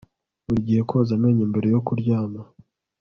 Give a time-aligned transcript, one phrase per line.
[0.45, 2.41] Buri gihe koza amenyo mbere yo kuryama